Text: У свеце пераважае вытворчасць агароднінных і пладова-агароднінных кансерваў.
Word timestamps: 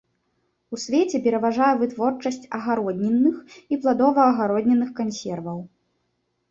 У 0.75 0.79
свеце 0.83 1.17
пераважае 1.27 1.67
вытворчасць 1.81 2.41
агароднінных 2.61 3.35
і 3.75 3.81
пладова-агароднінных 3.85 4.89
кансерваў. 5.03 5.59